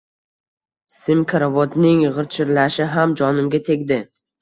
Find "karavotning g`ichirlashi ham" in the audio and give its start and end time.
1.35-3.17